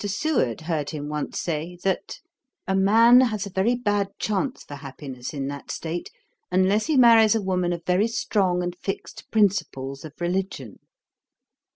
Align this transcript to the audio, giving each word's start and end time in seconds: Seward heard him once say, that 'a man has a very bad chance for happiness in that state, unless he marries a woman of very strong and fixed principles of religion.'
Seward 0.03 0.61
heard 0.61 0.89
him 0.89 1.09
once 1.09 1.39
say, 1.39 1.77
that 1.83 2.19
'a 2.67 2.75
man 2.75 3.19
has 3.21 3.45
a 3.45 3.51
very 3.51 3.75
bad 3.75 4.07
chance 4.17 4.63
for 4.63 4.73
happiness 4.73 5.31
in 5.31 5.47
that 5.49 5.69
state, 5.69 6.09
unless 6.51 6.87
he 6.87 6.97
marries 6.97 7.35
a 7.35 7.39
woman 7.41 7.71
of 7.71 7.85
very 7.85 8.07
strong 8.07 8.63
and 8.63 8.75
fixed 8.81 9.29
principles 9.29 10.03
of 10.03 10.19
religion.' 10.19 10.79